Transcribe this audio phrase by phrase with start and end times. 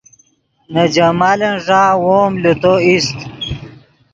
[0.71, 3.17] نے جمالن ݱا وو ام لے تو ایست